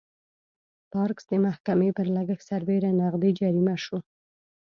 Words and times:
پارکس 0.91 1.25
د 1.29 1.33
محکمې 1.45 1.89
پر 1.97 2.07
لګښت 2.15 2.43
سربېره 2.49 2.89
نغدي 2.99 3.31
جریمه 3.39 3.75
شوه. 3.83 3.99